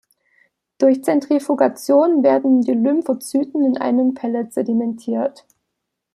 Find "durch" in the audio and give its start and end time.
0.79-1.03